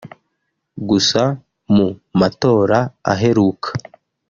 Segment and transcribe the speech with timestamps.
[0.89, 1.21] Gusa
[1.75, 1.87] mu
[2.19, 2.79] matora
[3.13, 3.69] aheruka